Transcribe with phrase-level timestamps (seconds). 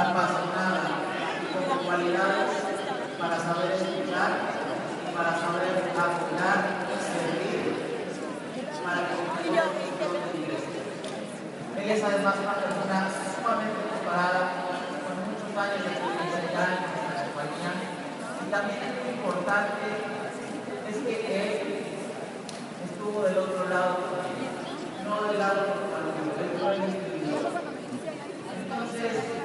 [0.00, 0.80] apasionada
[1.52, 2.52] con cualidades
[3.20, 4.32] para saber escuchar,
[5.12, 6.60] para saber apoyar
[7.00, 7.60] servir
[8.80, 9.60] para contribuir
[11.76, 14.42] Él es además una persona sumamente preparada,
[15.04, 17.72] con muchos años de experiencia en nuestra compañía.
[18.40, 19.84] Y también es muy importante
[20.88, 21.14] es que
[21.60, 21.84] él
[22.84, 23.98] estuvo del otro lado,
[25.04, 25.60] no del lado.
[26.50, 26.72] Entonces, venas
[28.68, 29.39] lo que ustedes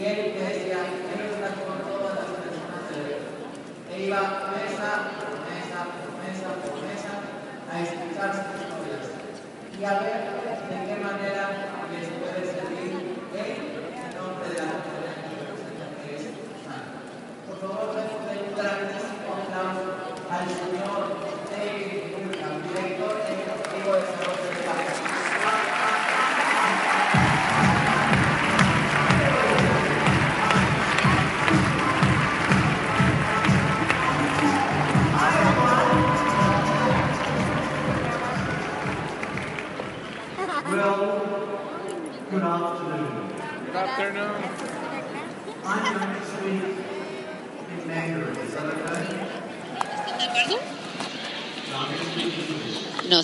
[0.00, 0.78] y él que decía,
[1.12, 3.20] él está con todas las personas de él.
[3.90, 4.49] E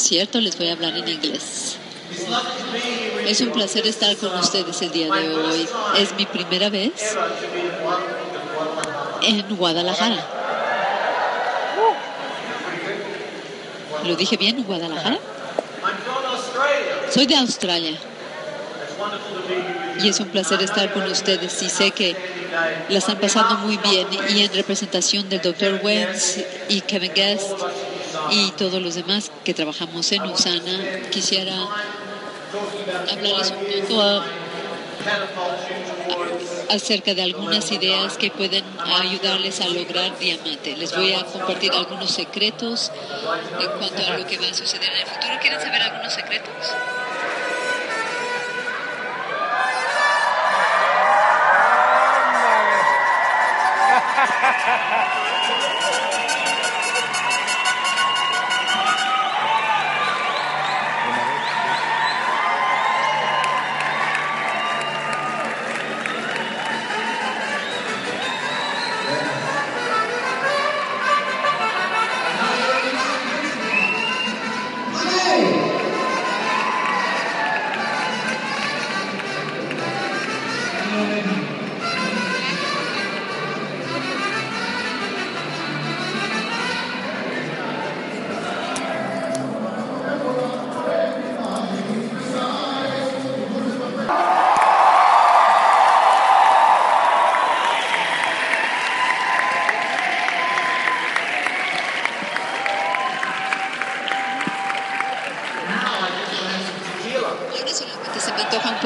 [0.07, 1.77] cierto, les voy a hablar en inglés.
[3.27, 5.69] Es un placer estar con ustedes el día de hoy.
[5.99, 7.17] Es mi primera vez
[9.23, 10.25] en Guadalajara.
[14.05, 15.19] ¿Lo dije bien, Guadalajara?
[17.11, 17.99] Soy de Australia
[20.03, 22.15] y es un placer estar con ustedes y sé que
[22.89, 25.81] la están pasando muy bien y en representación del Dr.
[25.83, 26.39] Wenz
[26.69, 27.53] y Kevin Guest
[28.31, 31.55] y todos los demás que trabajamos en Usana, quisiera
[33.11, 34.23] hablarles un poco
[36.71, 38.65] acerca de algunas ideas que pueden
[39.01, 40.77] ayudarles a lograr diamante.
[40.77, 42.91] Les voy a compartir algunos secretos
[43.61, 45.35] en cuanto a lo que va a suceder en el futuro.
[45.41, 46.53] ¿Quieren saber algunos secretos?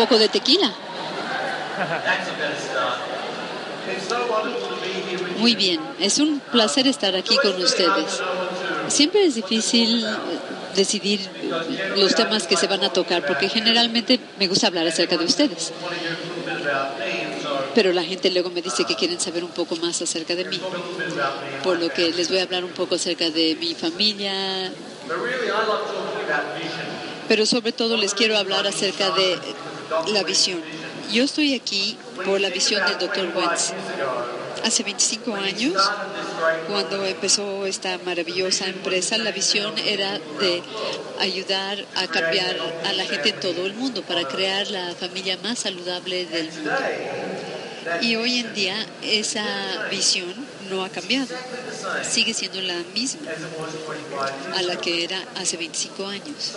[0.00, 0.72] poco de tequila.
[5.38, 8.20] Muy bien, es un placer estar aquí con ustedes.
[8.88, 10.08] Siempre es difícil eh,
[10.74, 11.20] decidir
[11.96, 15.72] los temas que se van a tocar porque generalmente me gusta hablar acerca de ustedes.
[17.74, 20.60] pero la gente luego me dice que quieren saber un poco más acerca de mí.
[21.62, 24.72] Por lo que les voy a hablar un poco acerca de mi familia.
[27.28, 29.38] Pero sobre todo les quiero hablar acerca de
[30.08, 30.60] la visión.
[31.12, 33.32] Yo estoy aquí por la visión del Dr.
[33.34, 33.72] Wentz.
[34.64, 35.82] Hace 25 años,
[36.68, 40.62] cuando empezó esta maravillosa empresa, la visión era de
[41.18, 45.60] ayudar a cambiar a la gente en todo el mundo para crear la familia más
[45.60, 46.70] saludable del mundo.
[48.02, 49.44] Y hoy en día esa
[49.90, 50.34] visión
[50.68, 51.34] no ha cambiado,
[52.08, 53.30] sigue siendo la misma
[54.54, 56.52] a la que era hace 25 años.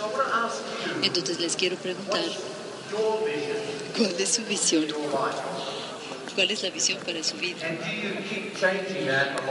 [1.02, 2.22] Entonces les quiero preguntar,
[3.96, 4.86] ¿cuál es su visión?
[6.34, 7.66] ¿Cuál es la visión para su vida?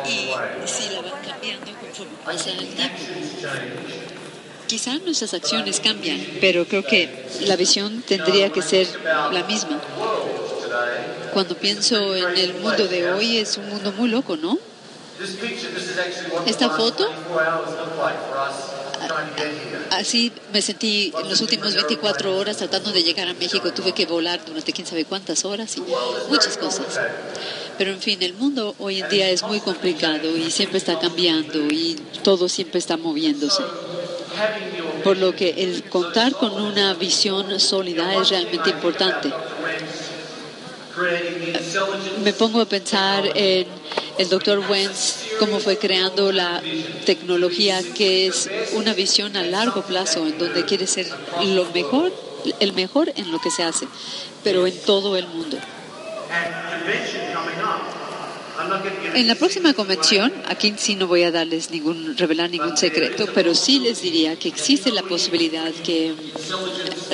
[0.05, 2.97] Y si la van cambiando conforme pasa el tiempo.
[4.67, 7.09] Quizá nuestras acciones cambian, pero creo que
[7.41, 8.87] la visión tendría que ser
[9.31, 9.79] la misma.
[11.33, 14.57] Cuando pienso en el mundo de hoy, es un mundo muy loco, ¿no?
[16.47, 17.09] Esta foto
[19.91, 23.71] así me sentí en los últimos 24 horas tratando de llegar a México.
[23.73, 25.83] Tuve que volar durante quién sabe cuántas horas y
[26.29, 26.99] muchas cosas.
[27.77, 31.59] Pero en fin, el mundo hoy en día es muy complicado y siempre está cambiando
[31.71, 33.63] y todo siempre está moviéndose.
[35.03, 39.31] Por lo que el contar con una visión sólida es realmente importante.
[42.23, 43.67] Me pongo a pensar en
[44.17, 46.61] el doctor Wentz, cómo fue creando la
[47.05, 51.07] tecnología que es una visión a largo plazo, en donde quiere ser
[51.45, 52.13] lo mejor,
[52.59, 53.87] el mejor en lo que se hace,
[54.43, 55.57] pero en todo el mundo.
[59.15, 63.55] En la próxima convención, aquí sí no voy a darles ningún, revelar ningún secreto, pero
[63.55, 66.13] sí les diría que existe la posibilidad que,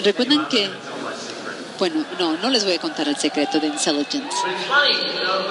[0.04, 0.70] recuerdan que
[1.80, 4.36] bueno, no, no les voy a contar el secreto de Intelligence.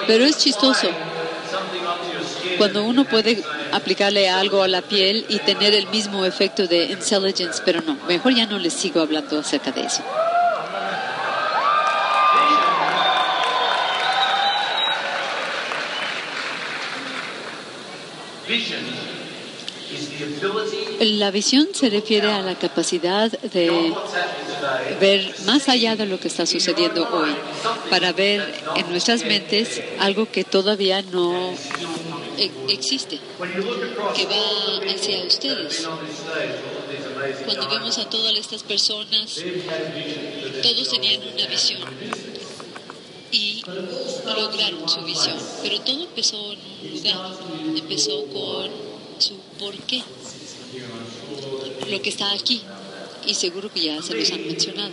[0.05, 0.87] Pero es chistoso
[2.59, 3.41] cuando uno puede
[3.71, 8.35] aplicarle algo a la piel y tener el mismo efecto de Intelligence, pero no, mejor
[8.35, 10.03] ya no les sigo hablando acerca de eso.
[20.99, 23.93] La visión se refiere a la capacidad de
[24.99, 27.33] ver más allá de lo que está sucediendo hoy,
[27.89, 31.53] para ver en nuestras mentes algo que todavía no
[32.69, 33.19] existe,
[34.15, 35.87] que va hacia ustedes.
[37.45, 39.43] Cuando vemos a todas estas personas,
[40.63, 41.81] todos tenían una visión
[43.31, 43.61] y
[44.25, 47.35] lograron su visión, pero todo empezó en un lugar,
[47.75, 48.71] empezó con
[49.19, 50.01] su por qué,
[51.87, 52.61] lo que está aquí,
[53.25, 54.91] y seguro que ya se los han mencionado.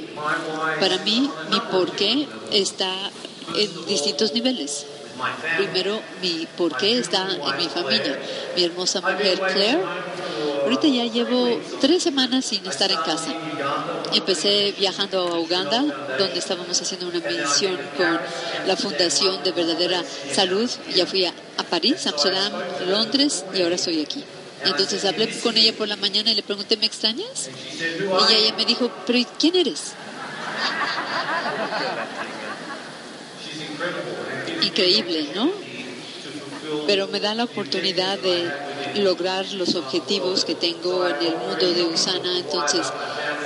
[0.81, 3.11] Para mí, mi porqué está
[3.55, 4.87] en distintos niveles.
[5.57, 8.19] Primero, mi porqué está en mi familia.
[8.57, 9.81] Mi hermosa mujer Claire.
[10.63, 13.33] Ahorita ya llevo tres semanas sin estar en casa.
[14.13, 15.83] Empecé viajando a Uganda,
[16.19, 18.19] donde estábamos haciendo una misión con
[18.67, 20.03] la Fundación de Verdadera
[20.33, 20.69] Salud.
[20.95, 22.53] Ya fui a, a París, Amsterdam,
[22.89, 24.25] Londres y ahora estoy aquí.
[24.65, 27.49] Entonces hablé con ella por la mañana y le pregunté, ¿me extrañas?
[28.31, 29.93] Y ella me dijo, ¿pero quién eres?
[34.77, 35.51] Increíble, ¿no?
[36.87, 38.53] Pero me da la oportunidad de
[38.97, 42.37] lograr los objetivos que tengo en el mundo de Usana.
[42.37, 42.87] Entonces,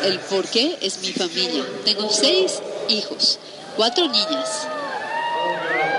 [0.02, 1.64] el por qué es mi familia.
[1.84, 3.38] Tengo seis hijos,
[3.76, 4.66] cuatro niñas,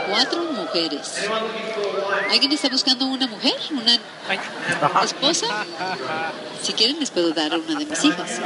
[0.09, 1.13] cuatro mujeres.
[2.29, 3.55] ¿Alguien está buscando una mujer?
[3.71, 3.97] ¿Una
[5.05, 5.47] esposa?
[6.61, 8.41] Si quieren les puedo dar a una de mis hijas.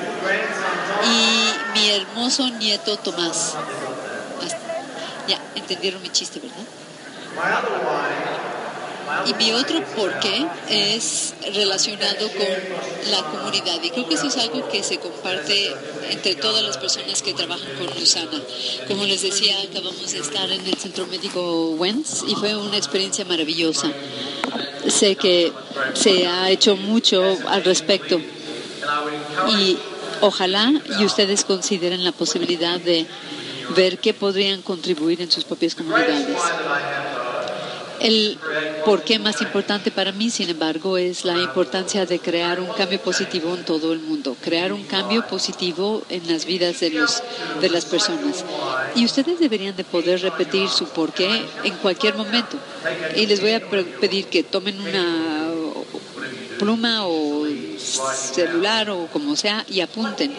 [1.03, 3.55] Y mi hermoso nieto Tomás.
[5.27, 6.65] Ya, entendieron mi chiste, ¿verdad?
[9.27, 13.81] Y mi otro por qué es relacionado con la comunidad.
[13.83, 15.73] Y creo que eso es algo que se comparte
[16.09, 18.41] entre todas las personas que trabajan con Lusana.
[18.87, 23.25] Como les decía, acabamos de estar en el Centro Médico Wentz y fue una experiencia
[23.25, 23.91] maravillosa.
[24.87, 25.51] Sé que
[25.93, 28.19] se ha hecho mucho al respecto
[29.49, 29.77] y
[30.21, 33.05] ojalá y ustedes consideren la posibilidad de
[33.75, 36.37] ver qué podrían contribuir en sus propias comunidades.
[37.99, 38.37] El
[38.83, 43.55] porqué más importante para mí, sin embargo, es la importancia de crear un cambio positivo
[43.55, 47.23] en todo el mundo, crear un cambio positivo en las vidas de, los,
[47.61, 48.43] de las personas.
[48.95, 52.57] Y ustedes deberían de poder repetir su porqué en cualquier momento.
[53.15, 55.45] Y les voy a pedir que tomen una
[56.59, 57.45] pluma o
[57.77, 60.33] celular o como sea y apunten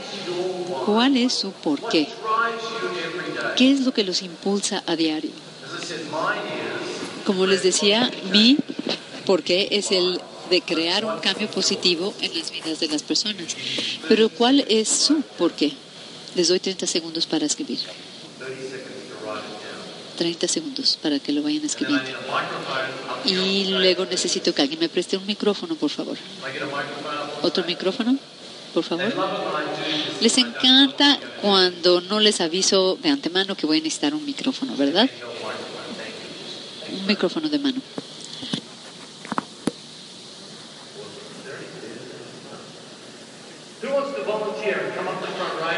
[0.85, 2.09] cuál es su porqué.
[3.57, 5.31] ¿Qué es lo que los impulsa a diario?
[7.25, 8.59] Como les decía, mi
[9.25, 10.21] porqué es el
[10.51, 13.57] de crear un cambio positivo en las vidas de las personas.
[14.09, 15.73] Pero ¿cuál es su porqué?
[16.35, 17.81] Les doy 30 segundos para escribir.
[20.17, 22.01] 30 segundos para que lo vayan a escribir.
[23.25, 26.17] Y luego necesito que alguien me preste un micrófono, por favor.
[27.43, 28.19] ¿Otro micrófono?
[28.77, 29.11] Por favor.
[30.21, 35.09] Les encanta cuando no les aviso de antemano que voy a necesitar un micrófono, ¿verdad?
[36.93, 37.81] Un micrófono de mano.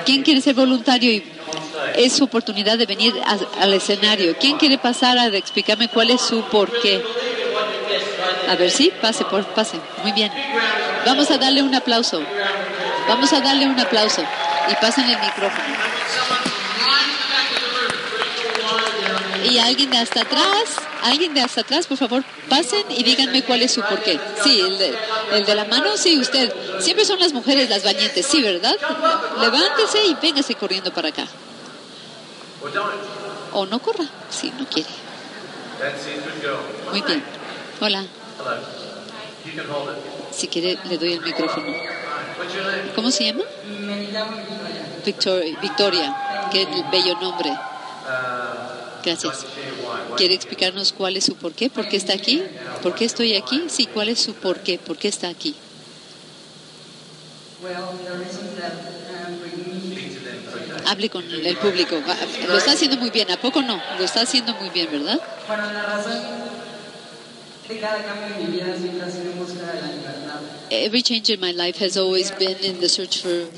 [0.05, 1.23] ¿Quién quiere ser voluntario y
[1.95, 3.15] es su oportunidad de venir
[3.61, 4.37] al escenario?
[4.41, 7.01] ¿Quién quiere pasar a explicarme cuál es su porqué?
[8.49, 9.79] A ver, sí, pase, por, pase.
[10.03, 10.33] Muy bien.
[11.05, 12.23] Vamos a darle un aplauso.
[13.09, 14.23] Vamos a darle un aplauso
[14.71, 15.65] y pasen el micrófono.
[19.45, 23.63] Y alguien de hasta atrás, alguien de hasta atrás, por favor, pasen y díganme cuál
[23.63, 24.21] es su porqué.
[24.43, 24.95] Sí, el de,
[25.33, 26.53] el de la mano, sí, usted.
[26.81, 28.77] Siempre son las mujeres las bañetes, sí, ¿verdad?
[29.41, 31.27] Levántese y véngase corriendo para acá.
[33.53, 34.91] O no corra, si no quiere.
[36.91, 37.23] Muy bien.
[37.81, 38.05] Hola.
[40.33, 41.67] Si quiere, le doy el micrófono.
[42.95, 43.45] ¿Cómo se llama?
[45.05, 45.59] Victoria.
[45.61, 46.17] Victoria.
[46.51, 47.53] Qué bello nombre.
[49.05, 49.47] Gracias.
[50.17, 51.71] ¿Quiere explicarnos cuál es su porqué?
[51.71, 52.43] ¿Por qué está aquí?
[52.83, 53.65] ¿Por qué estoy aquí?
[53.69, 54.79] Sí, ¿cuál es su porqué?
[54.79, 55.55] ¿Por qué está aquí?
[60.87, 61.97] Hable con el público.
[62.49, 63.31] Lo está haciendo muy bien.
[63.31, 63.81] ¿A poco no?
[63.99, 65.21] Lo está haciendo muy bien, ¿verdad?
[65.47, 66.19] Bueno, la razón
[67.69, 69.39] de cada cambio en mi vida siempre ha sido en
[70.71, 73.51] Every change in my life has always been in the search for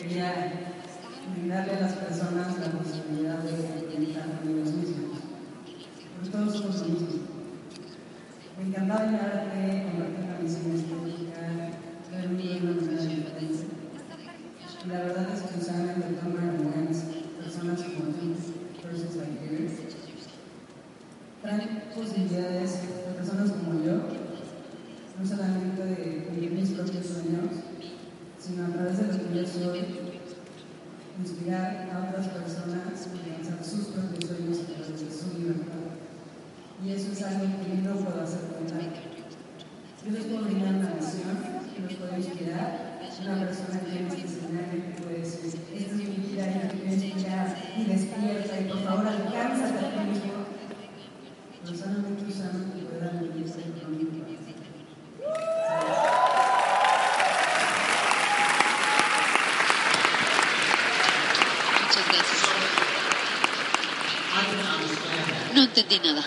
[65.90, 66.22] entendí nada.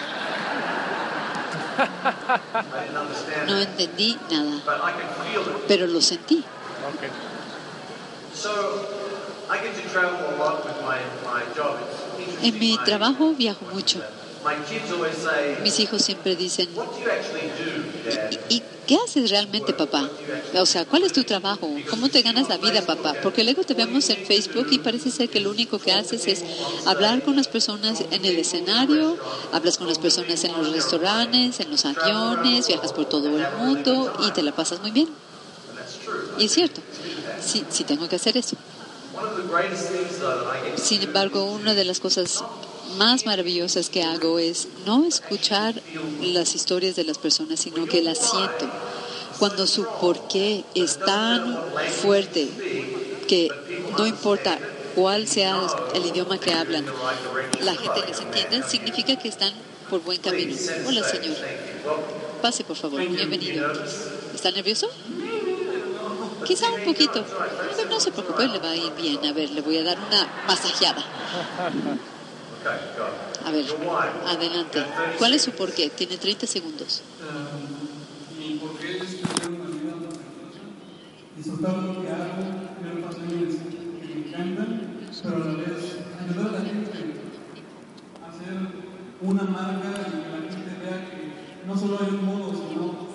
[3.48, 4.60] No entendí nada,
[5.68, 6.44] pero lo sentí.
[12.42, 14.02] En mi trabajo viajo mucho.
[15.64, 16.70] Mis hijos siempre dicen,
[18.50, 20.10] ¿y, y qué haces realmente, papá?
[20.56, 21.70] O sea, ¿cuál es tu trabajo?
[21.90, 23.14] ¿Cómo te ganas la vida, papá?
[23.24, 26.44] Porque luego te vemos en Facebook y parece ser que lo único que haces es
[26.86, 29.18] hablar con las personas en el escenario,
[29.52, 34.14] hablas con las personas en los restaurantes, en los aviones, viajas por todo el mundo
[34.28, 35.08] y te la pasas muy bien.
[36.38, 36.82] Y es cierto,
[37.44, 38.58] sí, sí tengo que hacer eso.
[40.76, 42.44] Sin embargo, una de las cosas
[42.98, 45.82] más maravillosas que hago es no escuchar
[46.22, 48.70] las historias de las personas, sino que las siento.
[49.40, 51.60] Cuando su porqué es tan
[52.02, 52.48] fuerte
[53.28, 53.50] que
[53.98, 54.60] no importa
[54.96, 55.60] cuál sea
[55.96, 56.86] el idioma que hablan,
[57.62, 59.54] la gente les entiende, significa que están
[59.90, 60.56] por buen camino.
[60.88, 61.36] Hola, señor.
[62.42, 63.00] Pase, por favor.
[63.00, 63.72] Bienvenido.
[64.34, 64.90] ¿Está nervioso?
[66.46, 67.24] Quizá un poquito.
[67.76, 69.26] Pero no se preocupe, le va a ir bien.
[69.26, 71.04] A ver, le voy a dar una masajeada.
[73.46, 73.66] A ver,
[74.26, 74.86] adelante.
[75.18, 75.90] ¿Cuál es su porqué?
[75.90, 77.02] Tiene 30 segundos.
[78.38, 79.94] Mi porqué es tener una vida
[81.36, 82.44] disfrutar lo que hago,
[82.80, 83.56] tener pasiones
[84.00, 84.70] que me encantan,
[85.24, 86.92] pero a la vez ayudar a la gente
[88.22, 88.54] a hacer
[89.22, 93.14] una marca y que la gente vea que no solo hay un modo, sino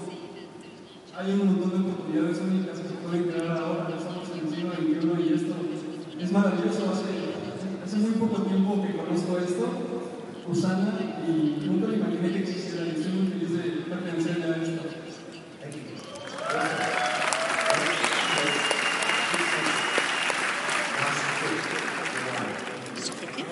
[1.17, 3.95] hay un montón de oportunidades únicas que se pueden crear ahora.
[3.97, 5.55] Estamos en el siglo XXI y esto
[6.21, 6.91] es maravilloso.
[6.91, 9.67] Hace, hace muy poco tiempo que conozco esto,
[10.51, 10.95] Usana,
[11.27, 12.87] y nunca me imaginé que existiera.
[12.87, 14.83] y Estoy muy feliz de pertenecer a esto.
[22.99, 23.45] ¿Su porqué?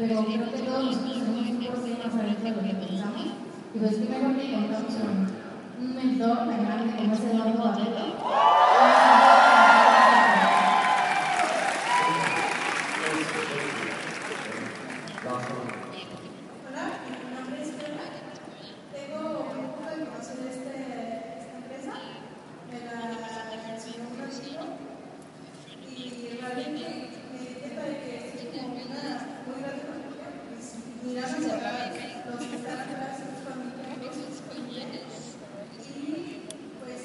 [0.00, 3.26] pero creo que todos nosotros tenemos un porqué más adentro de lo que pensamos.
[3.74, 5.28] Y pues que mejor que encontramos un,
[5.84, 8.16] un mentor tan grande como es Eduardo Barreto.
[16.66, 18.08] Hola, mi nombre es Carla.
[18.92, 19.20] Tengo
[19.52, 20.76] un poco de información de este,
[21.38, 21.94] esta empresa.
[22.72, 22.96] Me la
[23.74, 24.64] enseñó un amigo.
[25.86, 25.88] Y
[26.40, 26.84] realmente
[27.30, 29.04] me di cuenta de que es como una
[29.46, 30.28] muy grande familia.
[30.48, 31.88] Pues, Mirando hacia atrás,
[32.28, 33.80] los que están atrás son familia.
[35.80, 35.82] Y
[36.78, 37.00] pues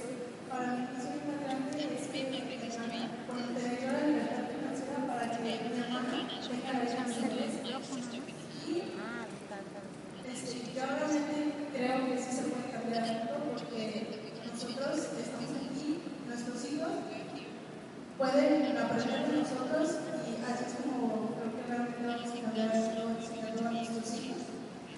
[0.50, 2.19] para mí es muy grande es que
[3.25, 7.63] cuando tener yo la libertad financiera para que mi mamá tenga la chance y este,
[10.75, 11.38] yo realmente
[11.74, 13.79] creo que sí se puede cambiar algo porque
[14.51, 15.89] nosotros estamos aquí,
[16.27, 16.93] nuestros hijos
[18.17, 19.88] pueden aprender de nosotros
[20.27, 24.41] y así es como creo que realmente vamos a cambiar algo enseñando a nuestros hijos.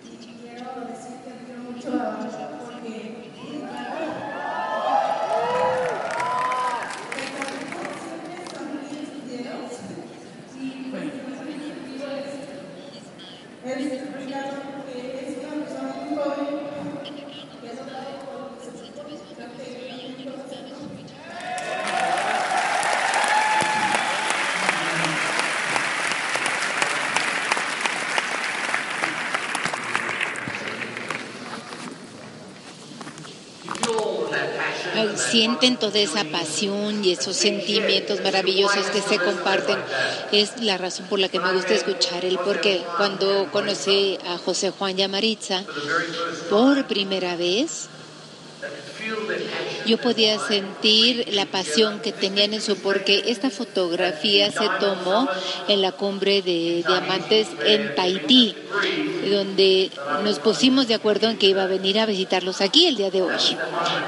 [0.05, 2.93] Y quiero decir que quiero mucho a Vanessa porque
[3.33, 3.79] siempre
[8.43, 9.73] están bien sus videos
[10.59, 12.05] y pues mi objetivo
[13.77, 14.57] es es Ricardo,
[14.91, 16.45] que es una persona muy joven,
[17.61, 20.77] que es otra por lo que se supone que también lo hacemos.
[35.37, 39.77] Sienten toda esa pasión y esos sentimientos maravillosos que se comparten.
[40.31, 44.71] Es la razón por la que me gusta escuchar él, porque cuando conocí a José
[44.71, 45.63] Juan y a Maritza
[46.49, 47.87] por primera vez,
[49.85, 55.29] yo podía sentir la pasión que tenían en su, porque esta fotografía se tomó
[55.67, 58.55] en la cumbre de diamantes en Tahití,
[59.27, 59.91] donde
[60.23, 63.21] nos pusimos de acuerdo en que iba a venir a visitarlos aquí el día de
[63.21, 63.57] hoy.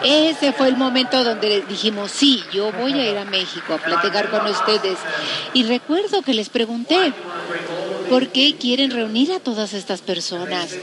[0.04, 4.30] Ese fue el momento donde dijimos, sí, yo voy a ir a México a platicar
[4.30, 4.98] con ustedes.
[5.54, 7.14] Y recuerdo que les pregunté,
[8.10, 10.76] ¿por qué quieren reunir a todas estas personas?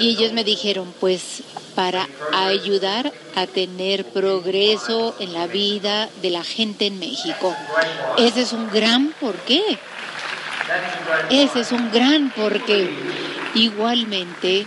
[0.00, 1.42] Y ellos me dijeron, pues
[1.76, 7.54] para ayudar a tener progreso en la vida de la gente en México.
[8.16, 9.62] Ese es un gran porqué.
[11.30, 12.90] Ese es un gran porqué.
[13.56, 14.66] Igualmente,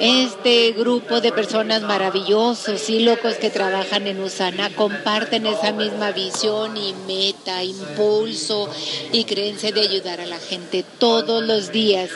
[0.00, 6.76] este grupo de personas maravillosos y locos que trabajan en Usana comparten esa misma visión
[6.76, 8.70] y meta, impulso
[9.10, 12.10] y creencia de ayudar a la gente todos los días,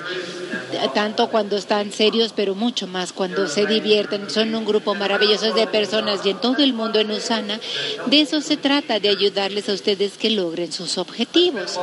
[0.95, 4.31] tanto cuando están serios, pero mucho más cuando se divierten.
[4.31, 7.59] Son un grupo maravilloso de personas y en todo el mundo en Usana,
[8.07, 11.81] de eso se trata, de ayudarles a ustedes que logren sus objetivos.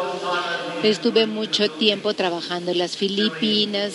[0.84, 3.88] Estuve mucho tiempo trabajando en las Filipinas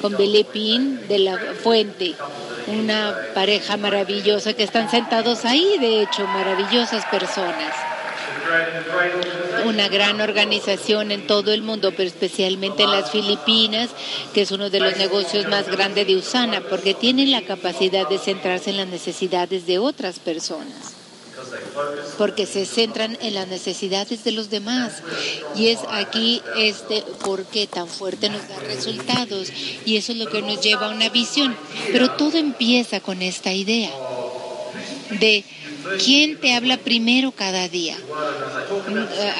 [0.00, 2.14] con Belepín de la Fuente,
[2.66, 7.74] una pareja maravillosa que están sentados ahí, de hecho, maravillosas personas.
[9.64, 13.90] Una gran organización en todo el mundo, pero especialmente en las Filipinas,
[14.32, 18.18] que es uno de los negocios más grandes de Usana, porque tienen la capacidad de
[18.18, 21.05] centrarse en las necesidades de otras personas
[22.18, 25.02] porque se centran en las necesidades de los demás.
[25.54, 29.48] Y es aquí este por qué tan fuerte nos da resultados.
[29.84, 31.56] Y eso es lo que nos lleva a una visión.
[31.92, 33.90] Pero todo empieza con esta idea
[35.20, 35.44] de
[36.04, 37.96] quién te habla primero cada día.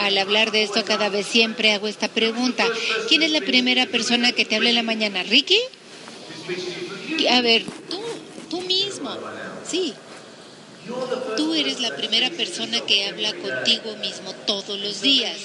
[0.03, 2.65] Al hablar de esto cada vez siempre hago esta pregunta.
[3.09, 5.23] ¿Quién es la primera persona que te habla en la mañana?
[5.23, 5.59] ¿Ricky?
[7.31, 8.01] A ver, tú,
[8.51, 9.11] tú mismo.
[9.69, 9.95] Sí,
[11.37, 15.37] Tú eres la primera persona que habla contigo mismo todos los días.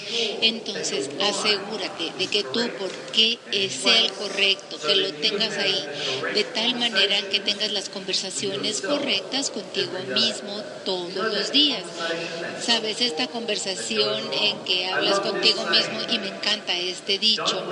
[0.41, 5.85] Entonces, asegúrate de que tú, porque sea el correcto, que lo tengas ahí,
[6.33, 11.83] de tal manera que tengas las conversaciones correctas contigo mismo todos los días.
[12.63, 17.65] Sabes, esta conversación en que hablas contigo mismo, y me encanta este dicho,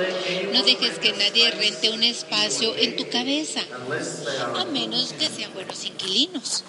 [0.53, 3.61] no dejes que nadie rente un espacio en tu cabeza,
[4.55, 6.63] a menos que sean buenos inquilinos.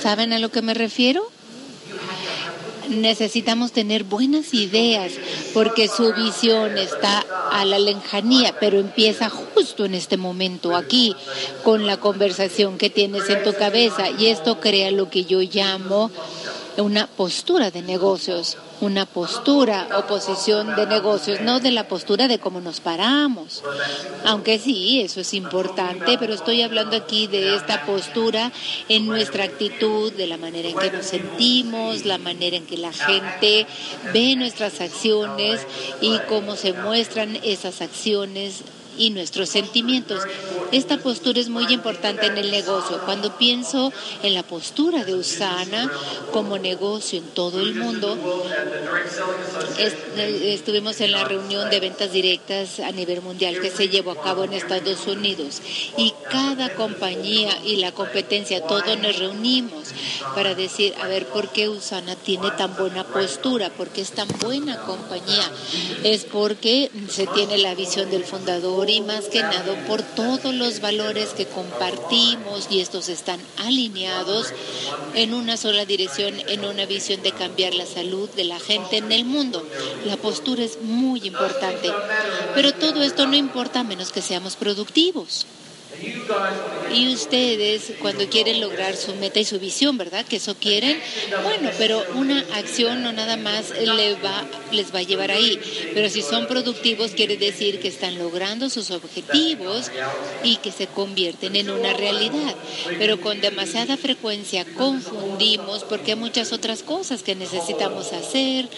[0.00, 1.30] ¿Saben a lo que me refiero?
[2.88, 5.12] Necesitamos tener buenas ideas
[5.54, 11.16] porque su visión está a la lejanía, pero empieza justo en este momento, aquí,
[11.62, 14.10] con la conversación que tienes en tu cabeza.
[14.10, 16.10] Y esto crea lo que yo llamo
[16.82, 22.38] una postura de negocios, una postura o posición de negocios, no de la postura de
[22.38, 23.62] cómo nos paramos.
[24.24, 28.52] Aunque sí, eso es importante, pero estoy hablando aquí de esta postura
[28.88, 32.92] en nuestra actitud, de la manera en que nos sentimos, la manera en que la
[32.92, 33.66] gente
[34.12, 35.66] ve nuestras acciones
[36.00, 38.62] y cómo se muestran esas acciones
[38.98, 40.22] y nuestros sentimientos.
[40.72, 43.00] Esta postura es muy importante en el negocio.
[43.04, 45.90] Cuando pienso en la postura de Usana
[46.32, 48.18] como negocio en todo el mundo,
[49.78, 54.44] estuvimos en la reunión de ventas directas a nivel mundial que se llevó a cabo
[54.44, 55.60] en Estados Unidos
[55.96, 59.88] y cada compañía y la competencia, todos nos reunimos
[60.34, 63.70] para decir, a ver, ¿por qué Usana tiene tan buena postura?
[63.70, 65.50] ¿Por qué es tan buena compañía?
[66.02, 70.80] Es porque se tiene la visión del fundador y más que nada por todos los
[70.80, 74.52] valores que compartimos y estos están alineados
[75.14, 79.12] en una sola dirección, en una visión de cambiar la salud de la gente en
[79.12, 79.66] el mundo.
[80.04, 81.92] La postura es muy importante,
[82.54, 85.46] pero todo esto no importa a menos que seamos productivos.
[86.92, 90.24] Y ustedes, cuando quieren lograr su meta y su visión, ¿verdad?
[90.24, 91.00] Que eso quieren,
[91.42, 95.58] bueno, pero una acción no nada más le va, les va a llevar ahí.
[95.92, 99.90] Pero si son productivos, quiere decir que están logrando sus objetivos
[100.42, 102.54] y que se convierten en una realidad.
[102.98, 108.68] Pero con demasiada frecuencia confundimos porque hay muchas otras cosas que necesitamos hacer,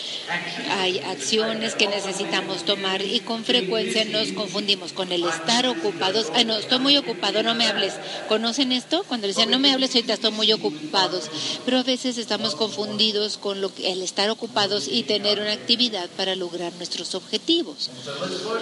[0.70, 6.28] hay acciones que necesitamos tomar y con frecuencia nos confundimos con el estar ocupados.
[6.34, 7.94] Ay, no, estoy muy ocupado, no me hables.
[8.28, 9.04] ¿Conocen esto?
[9.08, 11.24] Cuando dicen, no me hables, ahorita estoy muy ocupados.
[11.64, 16.34] Pero a veces estamos confundidos con lo el estar ocupados y tener una actividad para
[16.34, 17.90] lograr nuestros objetivos.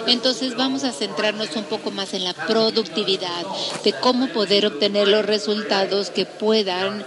[0.07, 3.45] Entonces vamos a centrarnos un poco más en la productividad,
[3.83, 7.03] de cómo poder obtener los resultados que puedan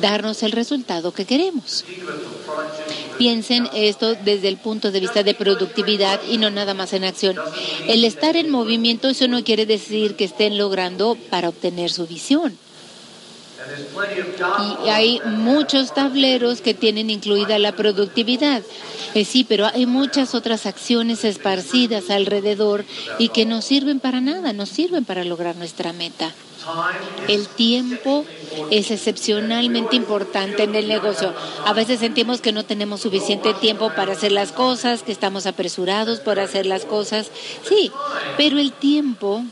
[0.00, 1.84] darnos el resultado que queremos.
[3.18, 7.36] Piensen esto desde el punto de vista de productividad y no nada más en acción.
[7.88, 10.77] El estar en movimiento, eso no quiere decir que estén logrando
[11.30, 12.56] para obtener su visión.
[14.84, 18.62] Y hay muchos tableros que tienen incluida la productividad.
[19.14, 22.84] Eh, sí, pero hay muchas otras acciones esparcidas alrededor
[23.18, 26.32] y que no sirven para nada, no sirven para lograr nuestra meta.
[27.28, 28.24] El tiempo
[28.70, 31.32] es excepcionalmente importante en el negocio.
[31.64, 36.20] A veces sentimos que no tenemos suficiente tiempo para hacer las cosas, que estamos apresurados
[36.20, 37.30] por hacer las cosas.
[37.66, 37.90] Sí,
[38.36, 39.44] pero el tiempo,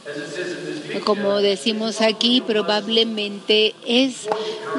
[1.05, 4.29] como decimos aquí, probablemente es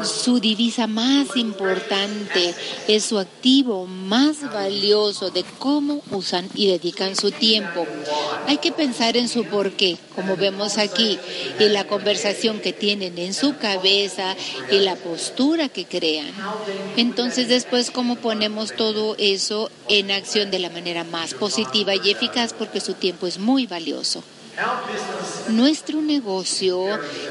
[0.03, 2.53] su divisa más importante,
[2.87, 7.85] es su activo más valioso de cómo usan y dedican su tiempo.
[8.47, 11.19] Hay que pensar en su porqué, como vemos aquí,
[11.59, 14.35] y la conversación que tienen en su cabeza
[14.71, 16.31] y la postura que crean.
[16.95, 22.53] Entonces después, ¿cómo ponemos todo eso en acción de la manera más positiva y eficaz?
[22.53, 24.23] Porque su tiempo es muy valioso.
[25.49, 26.83] Nuestro negocio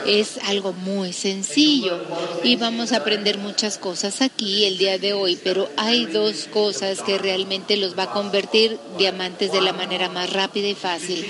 [0.06, 2.00] es algo muy sencillo
[2.44, 7.02] y vamos a aprender muchas cosas aquí el día de hoy, pero hay dos cosas
[7.02, 11.26] que realmente los va a convertir diamantes de la manera más rápida y fácil.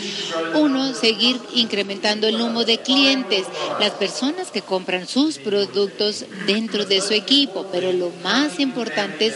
[0.55, 3.45] Uno, seguir incrementando el número de clientes,
[3.81, 9.35] las personas que compran sus productos dentro de su equipo, pero lo más importante es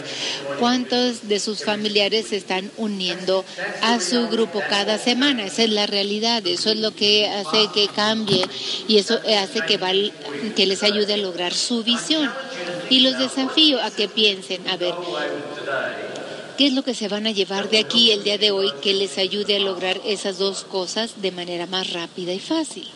[0.59, 3.45] cuántos de sus familiares se están uniendo
[3.83, 5.47] a su grupo cada semana.
[5.47, 8.45] Esa es la realidad eso es lo que hace que cambie
[8.89, 9.79] y eso hace que,
[10.55, 12.31] que les ayude a lograr su visión.
[12.89, 14.95] Y los desafío a que piensen, a ver,
[16.59, 18.95] ¿qué es lo que se van a llevar de aquí el día de hoy que
[18.95, 22.89] les ayude a lograr esas dos cosas de manera más rápida y fácil?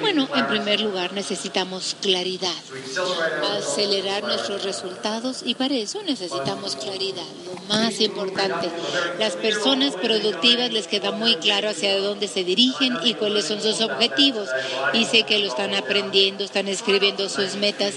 [0.00, 2.54] Bueno, en primer lugar necesitamos claridad,
[3.56, 7.26] acelerar nuestros resultados y para eso necesitamos claridad.
[7.46, 8.68] Lo más importante,
[9.18, 13.80] las personas productivas les queda muy claro hacia dónde se dirigen y cuáles son sus
[13.80, 14.48] objetivos.
[14.94, 17.94] Y sé que lo están aprendiendo, están escribiendo sus metas.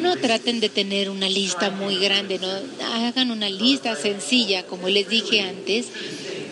[0.00, 2.48] No traten de tener una lista muy grande, no
[2.94, 5.86] hagan una lista sencilla, como les dije antes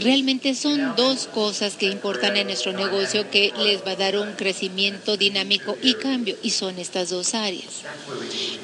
[0.01, 4.33] Realmente son dos cosas que importan en nuestro negocio que les va a dar un
[4.33, 7.83] crecimiento dinámico y cambio, y son estas dos áreas.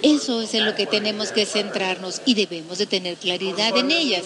[0.03, 4.25] Eso es en lo que tenemos que centrarnos y debemos de tener claridad en ellas.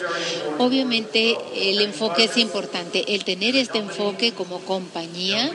[0.58, 5.50] Obviamente el enfoque es importante, el tener este enfoque como compañía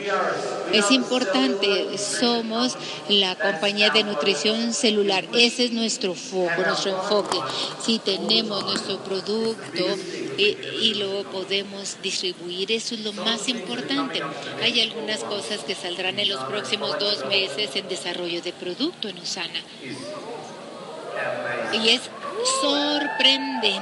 [0.72, 1.98] es importante.
[1.98, 2.76] Somos
[3.08, 7.38] la compañía de nutrición celular, ese es nuestro foco, nuestro enfoque.
[7.84, 9.84] Si tenemos nuestro producto
[10.40, 12.72] y, y lo podemos distribuir.
[12.72, 14.22] Eso es lo más importante.
[14.62, 19.18] Hay algunas cosas que saldrán en los próximos dos meses en desarrollo de producto en
[19.18, 19.60] Usana.
[21.72, 22.02] Y es
[22.60, 23.80] sorprendente.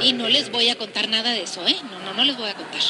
[0.00, 1.76] Y no les voy a contar nada de eso, ¿eh?
[1.90, 2.80] No, no, no les voy a contar.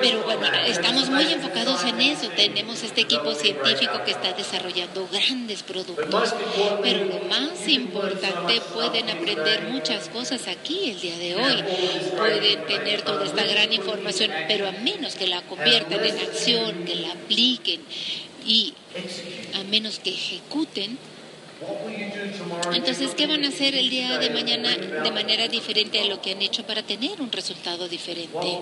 [0.00, 2.28] Pero bueno, estamos muy enfocados en eso.
[2.30, 6.34] Tenemos este equipo científico que está desarrollando grandes productos.
[6.82, 11.64] Pero lo más importante, pueden aprender muchas cosas aquí el día de hoy.
[12.16, 16.96] Pueden tener toda esta gran información, pero a menos que la conviertan en acción, que
[16.96, 17.80] la apliquen
[18.44, 18.74] y
[19.54, 20.98] a menos que ejecuten,
[22.72, 26.32] entonces, ¿qué van a hacer el día de mañana de manera diferente a lo que
[26.32, 28.60] han hecho para tener un resultado diferente?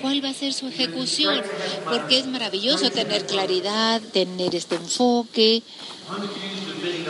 [0.00, 1.42] ¿Cuál va a ser su ejecución?
[1.84, 5.62] Porque es maravilloso tener claridad, tener este enfoque,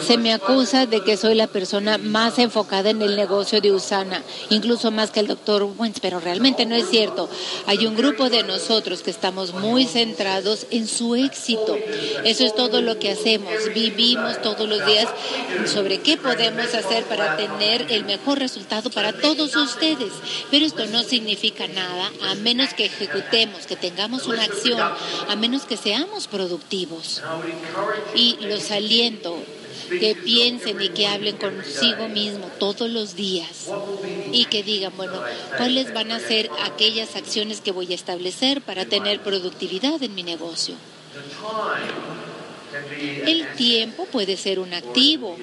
[0.01, 4.23] se me acusa de que soy la persona más enfocada en el negocio de Usana,
[4.51, 7.29] incluso más que el doctor Wentz, pero realmente no es cierto.
[7.67, 11.77] Hay un grupo de nosotros que estamos muy centrados en su éxito.
[12.25, 13.53] Eso es todo lo que hacemos.
[13.75, 15.09] Vivimos todos los días
[15.67, 20.13] sobre qué podemos hacer para tener el mejor resultado para todos ustedes.
[20.51, 24.81] Pero esto no significa nada a menos que ejecutemos, que tengamos una acción,
[25.29, 27.23] a menos que seamos productivos.
[28.15, 29.37] Y los aliento
[29.89, 33.71] que piensen y que hablen consigo mismo todos los días
[34.33, 35.21] y que digan, bueno,
[35.57, 40.23] ¿cuáles van a ser aquellas acciones que voy a establecer para tener productividad en mi
[40.23, 40.75] negocio?
[43.27, 45.37] El tiempo puede ser un activo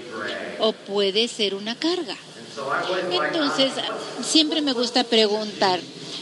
[0.60, 2.16] o puede ser una carga.
[3.12, 3.72] Entonces,
[4.24, 5.80] siempre me gusta preguntar,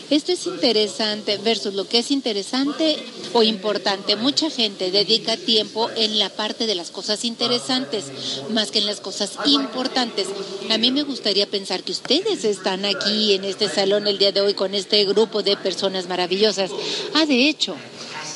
[0.09, 2.97] esto es interesante versus lo que es interesante
[3.33, 4.15] o importante.
[4.15, 8.05] Mucha gente dedica tiempo en la parte de las cosas interesantes
[8.49, 10.27] más que en las cosas importantes.
[10.69, 14.41] A mí me gustaría pensar que ustedes están aquí en este salón el día de
[14.41, 16.71] hoy con este grupo de personas maravillosas.
[17.13, 17.75] Ah, de hecho,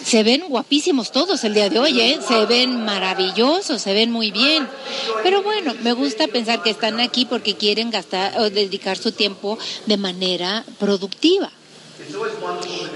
[0.03, 2.19] se ven guapísimos todos el día de hoy, ¿eh?
[2.27, 4.67] se ven maravillosos, se ven muy bien.
[5.23, 9.57] Pero bueno, me gusta pensar que están aquí porque quieren gastar o dedicar su tiempo
[9.85, 11.51] de manera productiva.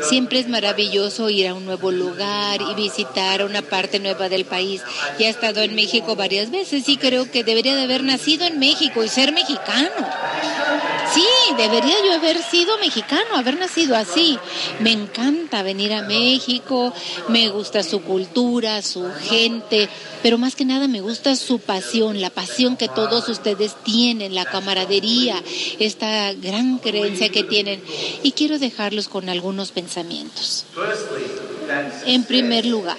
[0.01, 4.81] Siempre es maravilloso ir a un nuevo lugar y visitar una parte nueva del país.
[5.19, 8.59] Ya he estado en México varias veces y creo que debería de haber nacido en
[8.59, 9.89] México y ser mexicano.
[11.13, 11.25] Sí,
[11.57, 14.37] debería yo haber sido mexicano, haber nacido así.
[14.79, 16.93] Me encanta venir a México,
[17.29, 19.89] me gusta su cultura, su gente,
[20.21, 24.45] pero más que nada me gusta su pasión, la pasión que todos ustedes tienen, la
[24.45, 25.41] camaradería,
[25.79, 27.81] esta gran creencia que tienen.
[28.23, 30.65] Y quiero dejarlos con algunos pensamientos.
[32.05, 32.97] En primer lugar,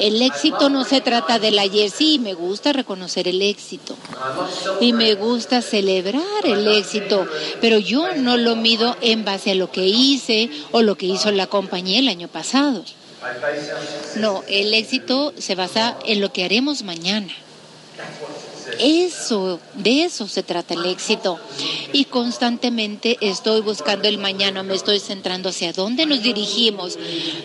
[0.00, 3.96] el éxito no se trata del ayer, sí, me gusta reconocer el éxito
[4.80, 7.26] y me gusta celebrar el éxito,
[7.60, 11.30] pero yo no lo mido en base a lo que hice o lo que hizo
[11.30, 12.84] la compañía el año pasado.
[14.16, 17.32] No, el éxito se basa en lo que haremos mañana.
[18.78, 21.38] Eso, de eso se trata el éxito.
[21.92, 26.98] Y constantemente estoy buscando el mañana, me estoy centrando hacia dónde nos dirigimos.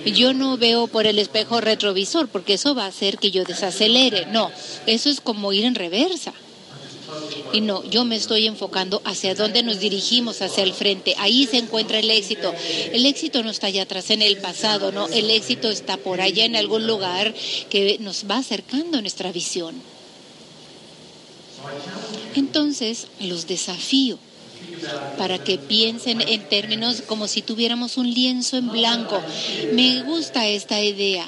[0.06, 4.26] Yo no veo por el espejo retrovisor, porque eso va a hacer que yo desacelere.
[4.28, 4.52] No,
[4.86, 6.34] eso es como ir en reversa.
[7.52, 11.16] Y no, yo me estoy enfocando hacia dónde nos dirigimos, hacia el frente.
[11.20, 12.54] Ahí se encuentra el éxito.
[12.92, 15.08] El éxito no está allá atrás en el pasado, no.
[15.08, 17.34] El éxito está por allá en algún lugar
[17.70, 19.76] que nos va acercando a nuestra visión.
[22.36, 24.18] Entonces, los desafío
[25.18, 29.22] para que piensen en términos como si tuviéramos un lienzo en blanco.
[29.74, 31.28] Me gusta esta idea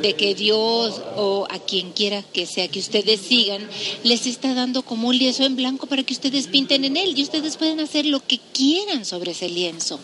[0.00, 3.66] de que Dios o a quien quiera que sea que ustedes sigan,
[4.02, 7.22] les está dando como un lienzo en blanco para que ustedes pinten en él y
[7.22, 9.98] ustedes pueden hacer lo que quieran sobre ese lienzo.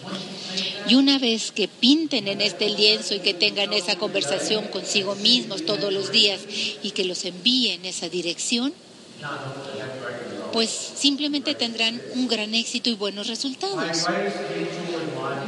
[0.89, 5.65] Y una vez que pinten en este lienzo y que tengan esa conversación consigo mismos
[5.65, 6.41] todos los días
[6.83, 8.73] y que los envíen en esa dirección,
[10.53, 14.07] pues simplemente tendrán un gran éxito y buenos resultados.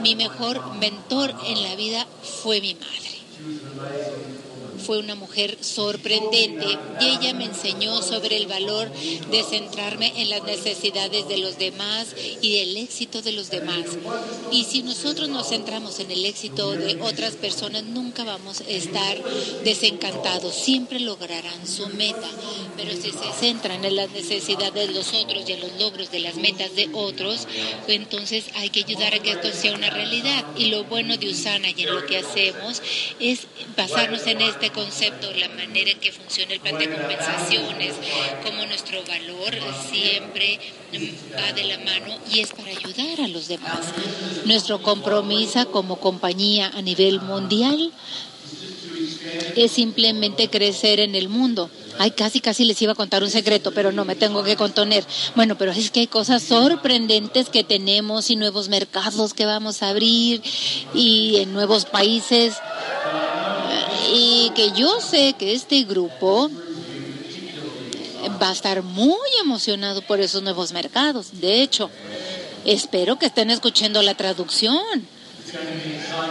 [0.03, 2.07] Mi mejor mentor en la vida
[2.43, 3.12] fue mi madre
[3.43, 4.42] She was an amazing
[4.83, 6.67] fue una mujer sorprendente
[7.01, 8.91] y ella me enseñó sobre el valor
[9.31, 13.87] de centrarme en las necesidades de los demás y del éxito de los demás.
[14.51, 19.23] Y si nosotros nos centramos en el éxito de otras personas, nunca vamos a estar
[19.65, 22.29] desencantados, siempre lograrán su meta.
[22.77, 26.21] Pero si se centran en las necesidades de los otros y en los logros de
[26.21, 27.47] las metas de otros,
[27.87, 30.45] entonces hay que ayudar a que esto sea una realidad.
[30.57, 32.83] Y lo bueno de Usana y en lo que hacemos
[33.21, 37.95] es basarnos en este concepto, la manera en que funciona el plan de compensaciones,
[38.45, 39.55] como nuestro valor
[39.91, 40.59] siempre
[41.35, 43.81] va de la mano y es para ayudar a los demás.
[44.45, 47.93] Nuestro compromiso como compañía a nivel mundial
[49.57, 53.73] es simplemente crecer en el mundo Ay, casi, casi les iba a contar un secreto,
[53.73, 55.05] pero no me tengo que contener.
[55.35, 59.91] Bueno, pero es que hay cosas sorprendentes que tenemos y nuevos mercados que vamos a
[59.91, 60.43] abrir
[60.95, 62.55] y en nuevos países.
[64.13, 66.51] Y que yo sé que este grupo
[68.41, 71.41] va a estar muy emocionado por esos nuevos mercados.
[71.41, 71.91] De hecho,
[72.65, 75.07] espero que estén escuchando la traducción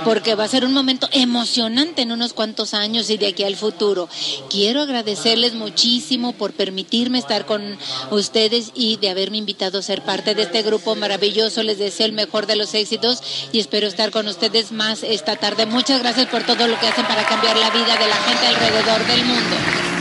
[0.05, 3.55] porque va a ser un momento emocionante en unos cuantos años y de aquí al
[3.55, 4.09] futuro.
[4.49, 7.77] Quiero agradecerles muchísimo por permitirme estar con
[8.11, 11.63] ustedes y de haberme invitado a ser parte de este grupo maravilloso.
[11.63, 15.65] Les deseo el mejor de los éxitos y espero estar con ustedes más esta tarde.
[15.65, 19.05] Muchas gracias por todo lo que hacen para cambiar la vida de la gente alrededor
[19.07, 20.00] del mundo.